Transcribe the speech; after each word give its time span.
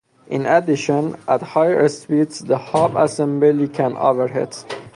In 0.25 0.47
addition, 0.47 1.15
at 1.27 1.43
higher 1.43 1.87
speeds 1.87 2.39
the 2.39 2.57
hub 2.57 2.95
assembly 2.95 3.67
can 3.67 3.95
overheat. 3.95 4.65